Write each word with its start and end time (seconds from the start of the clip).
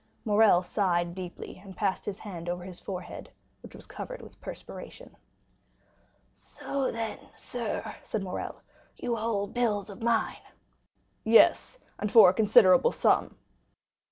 Morrel 0.25 0.63
sighed 0.63 1.13
deeply, 1.13 1.61
and 1.63 1.77
passed 1.77 2.05
his 2.05 2.17
hand 2.19 2.49
over 2.49 2.63
his 2.63 2.79
forehead, 2.79 3.29
which 3.61 3.75
was 3.75 3.85
covered 3.85 4.19
with 4.19 4.41
perspiration. 4.41 5.15
"So 6.33 6.89
then, 6.89 7.19
sir," 7.35 7.95
said 8.01 8.23
Morrel, 8.23 8.63
"you 8.97 9.15
hold 9.15 9.53
bills 9.53 9.91
of 9.91 10.01
mine?" 10.01 10.41
"Yes, 11.23 11.77
and 11.99 12.11
for 12.11 12.31
a 12.31 12.33
considerable 12.33 12.91
sum." 12.91 13.37